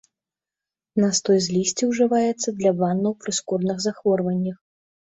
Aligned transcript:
Настой 1.03 1.39
з 1.49 1.59
лісця 1.59 1.83
ўжываецца 1.91 2.57
для 2.65 2.75
ваннаў 2.83 3.13
пры 3.23 3.31
скурных 3.41 3.77
захворваннях. 3.89 4.57